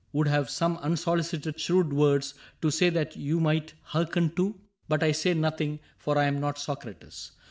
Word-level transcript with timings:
Would 0.13 0.27
have 0.27 0.49
some 0.49 0.77
unsolicited 0.79 1.59
shrewd 1.59 1.93
words 1.93 2.33
To 2.63 2.71
say 2.71 2.89
that 2.89 3.15
you 3.17 3.39
might 3.39 3.75
hearken 3.83 4.31
to; 4.35 4.55
but 4.87 5.03
I 5.03 5.11
Say 5.11 5.35
nothing, 5.35 5.79
for 5.99 6.17
I 6.17 6.23
am 6.23 6.39
not 6.39 6.57
Socrates. 6.57 7.33